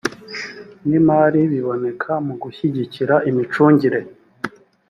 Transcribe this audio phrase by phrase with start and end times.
[0.87, 3.99] n imari biboneka mu gushyigikira imicungire